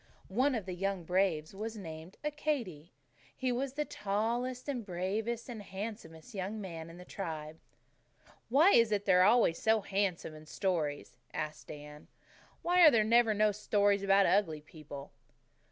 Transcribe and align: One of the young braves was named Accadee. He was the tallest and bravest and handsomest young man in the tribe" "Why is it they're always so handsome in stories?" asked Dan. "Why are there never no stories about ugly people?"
One 0.29 0.55
of 0.55 0.65
the 0.65 0.73
young 0.73 1.03
braves 1.03 1.53
was 1.53 1.77
named 1.77 2.17
Accadee. 2.25 2.89
He 3.37 3.51
was 3.51 3.73
the 3.73 3.85
tallest 3.85 4.67
and 4.67 4.83
bravest 4.83 5.47
and 5.47 5.61
handsomest 5.61 6.33
young 6.33 6.59
man 6.59 6.89
in 6.89 6.97
the 6.97 7.05
tribe" 7.05 7.59
"Why 8.49 8.71
is 8.71 8.91
it 8.91 9.05
they're 9.05 9.21
always 9.21 9.59
so 9.61 9.81
handsome 9.81 10.33
in 10.33 10.47
stories?" 10.47 11.19
asked 11.35 11.67
Dan. 11.67 12.07
"Why 12.63 12.81
are 12.81 12.89
there 12.89 13.03
never 13.03 13.35
no 13.35 13.51
stories 13.51 14.01
about 14.01 14.25
ugly 14.25 14.61
people?" 14.61 15.11